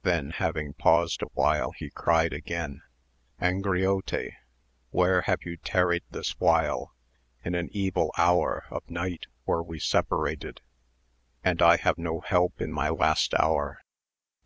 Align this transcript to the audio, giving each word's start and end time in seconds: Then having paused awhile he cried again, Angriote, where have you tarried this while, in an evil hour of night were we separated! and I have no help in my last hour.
Then 0.00 0.30
having 0.30 0.72
paused 0.72 1.20
awhile 1.20 1.72
he 1.72 1.90
cried 1.90 2.32
again, 2.32 2.80
Angriote, 3.38 4.32
where 4.92 5.20
have 5.20 5.42
you 5.42 5.58
tarried 5.58 6.04
this 6.10 6.40
while, 6.40 6.94
in 7.44 7.54
an 7.54 7.68
evil 7.72 8.10
hour 8.16 8.64
of 8.70 8.88
night 8.88 9.26
were 9.44 9.62
we 9.62 9.78
separated! 9.78 10.62
and 11.44 11.60
I 11.60 11.76
have 11.76 11.98
no 11.98 12.20
help 12.20 12.62
in 12.62 12.72
my 12.72 12.88
last 12.88 13.34
hour. 13.34 13.82